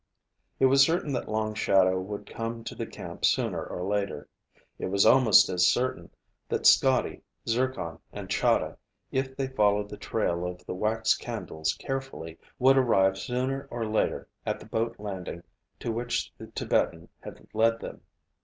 It 0.59 0.65
was 0.65 0.81
certain 0.81 1.13
that 1.13 1.29
Long 1.29 1.53
Shadow 1.53 1.99
would 2.01 2.25
come 2.25 2.63
to 2.63 2.73
the 2.73 2.87
camp 2.87 3.23
sooner 3.23 3.63
or 3.63 3.83
later. 3.83 4.27
It 4.79 4.87
was 4.87 5.05
almost 5.05 5.47
as 5.47 5.67
certain 5.67 6.09
that 6.49 6.65
Scotty, 6.65 7.21
Zircon, 7.47 7.99
and 8.11 8.27
Chahda, 8.27 8.79
if 9.11 9.37
they 9.37 9.45
followed 9.49 9.89
the 9.89 9.97
trail 9.97 10.43
of 10.47 10.65
the 10.65 10.73
wax 10.73 11.15
candles 11.15 11.75
carefully, 11.75 12.39
would 12.57 12.79
arrive 12.79 13.15
sooner 13.15 13.67
or 13.69 13.85
later 13.85 14.27
at 14.43 14.59
the 14.59 14.65
boat 14.65 14.95
landing 14.99 15.43
to 15.81 15.91
which 15.91 16.33
the 16.39 16.47
Tibetan 16.47 17.07
had 17.19 17.45
led 17.53 17.79
him. 17.83 18.01